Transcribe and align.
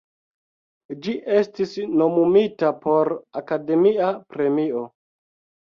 Ĝi 1.03 1.13
estis 1.41 1.75
nomumita 1.99 2.73
por 2.87 3.13
Akademia 3.45 4.11
Premio. 4.35 4.85